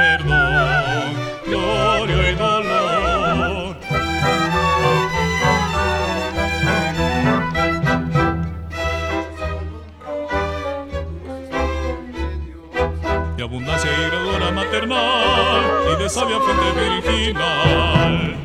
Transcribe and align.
perdón, 0.00 1.12
gloria 1.46 2.30
y 2.30 2.34
dolor. 2.34 3.76
De 13.36 13.42
abundancia 13.42 13.90
y 13.92 14.10
gradura 14.10 14.50
maternal 14.52 15.62
y 15.92 16.02
de 16.02 16.08
sabia 16.08 16.38
fuente 16.40 16.68
virginal. 16.80 18.36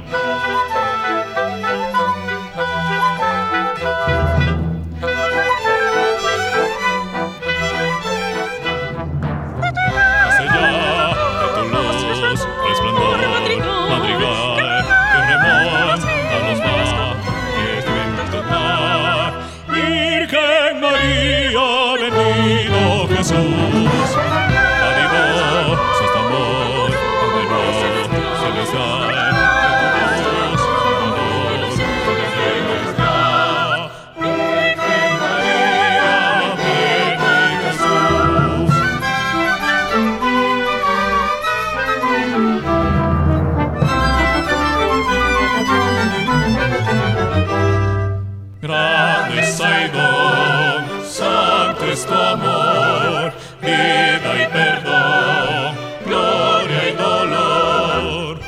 Grandeza 48.66 49.86
y 49.86 49.90
don, 49.90 51.06
santo 51.08 51.86
es 51.86 52.04
tu 52.04 52.14
amor, 52.16 53.32
vida 53.62 54.44
y 54.44 54.48
perdón, 54.52 55.76
gloria 56.04 56.90
y 56.90 56.96
dolor. 56.96 58.40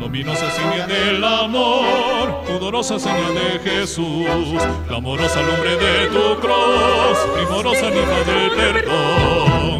Luminosa 0.00 0.50
señal 0.50 0.88
del 0.88 1.24
amor, 1.24 2.42
pudorosa 2.44 2.98
señal 2.98 3.32
de 3.32 3.60
Jesús, 3.60 4.60
la 4.90 4.96
amorosa 4.96 5.42
lumbre 5.42 5.76
de 5.76 6.06
tu 6.08 6.40
cruz, 6.40 7.18
primorosa 7.36 7.88
ninfa 7.88 8.24
del 8.24 8.50
perdón. 8.50 9.71